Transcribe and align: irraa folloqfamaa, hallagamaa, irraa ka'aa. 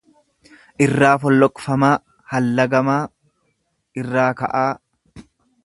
irraa 0.85 1.11
folloqfamaa, 1.25 1.91
hallagamaa, 2.33 2.99
irraa 4.05 4.27
ka'aa. 4.41 4.69